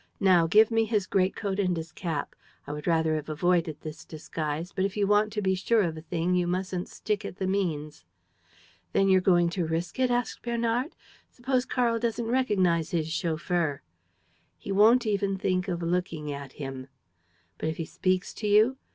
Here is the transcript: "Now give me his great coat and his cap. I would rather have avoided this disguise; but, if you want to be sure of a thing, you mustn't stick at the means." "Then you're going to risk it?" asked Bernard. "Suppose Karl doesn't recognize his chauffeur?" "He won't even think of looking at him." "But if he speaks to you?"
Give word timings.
"Now 0.19 0.47
give 0.47 0.71
me 0.71 0.85
his 0.85 1.05
great 1.05 1.35
coat 1.35 1.59
and 1.59 1.77
his 1.77 1.91
cap. 1.91 2.33
I 2.65 2.73
would 2.73 2.87
rather 2.87 3.13
have 3.13 3.29
avoided 3.29 3.79
this 3.81 4.03
disguise; 4.03 4.71
but, 4.75 4.83
if 4.83 4.97
you 4.97 5.05
want 5.05 5.31
to 5.33 5.43
be 5.43 5.53
sure 5.53 5.83
of 5.83 5.95
a 5.95 6.01
thing, 6.01 6.33
you 6.33 6.47
mustn't 6.47 6.89
stick 6.89 7.23
at 7.23 7.35
the 7.35 7.45
means." 7.45 8.03
"Then 8.93 9.09
you're 9.09 9.21
going 9.21 9.51
to 9.51 9.67
risk 9.67 9.99
it?" 9.99 10.09
asked 10.09 10.41
Bernard. 10.41 10.95
"Suppose 11.29 11.65
Karl 11.65 11.99
doesn't 11.99 12.25
recognize 12.25 12.89
his 12.89 13.09
chauffeur?" 13.09 13.83
"He 14.57 14.71
won't 14.71 15.05
even 15.05 15.37
think 15.37 15.67
of 15.67 15.83
looking 15.83 16.31
at 16.31 16.53
him." 16.53 16.87
"But 17.59 17.69
if 17.69 17.77
he 17.77 17.85
speaks 17.85 18.33
to 18.33 18.47
you?" 18.47 18.77